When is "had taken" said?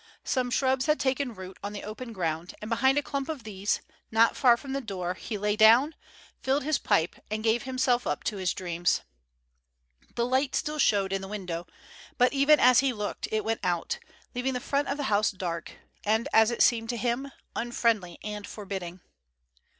0.87-1.35